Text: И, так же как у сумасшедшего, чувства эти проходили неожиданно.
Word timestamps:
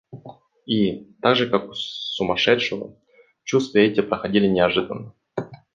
И, 0.65 1.11
так 1.21 1.35
же 1.35 1.47
как 1.47 1.69
у 1.69 1.73
сумасшедшего, 1.75 2.97
чувства 3.43 3.77
эти 3.77 4.01
проходили 4.01 4.47
неожиданно. 4.47 5.13